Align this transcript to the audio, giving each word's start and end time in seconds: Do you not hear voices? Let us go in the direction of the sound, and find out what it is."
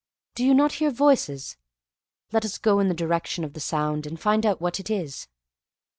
Do 0.33 0.43
you 0.43 0.55
not 0.55 0.71
hear 0.71 0.89
voices? 0.89 1.57
Let 2.31 2.43
us 2.43 2.57
go 2.57 2.79
in 2.79 2.87
the 2.87 2.95
direction 2.95 3.43
of 3.43 3.53
the 3.53 3.59
sound, 3.59 4.07
and 4.07 4.19
find 4.19 4.47
out 4.47 4.59
what 4.59 4.79
it 4.79 4.89
is." 4.89 5.27